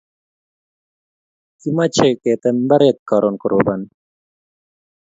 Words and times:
Kimache 1.59 2.09
ketem 2.21 2.55
imabaret 2.61 2.97
karun 3.09 3.35
korobani 3.41 3.87